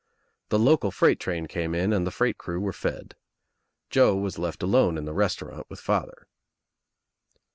[0.49, 3.15] The local freight train came In and the freight crew were fed.
[3.91, 6.25] Joe was left alone in the restaurant with_ father.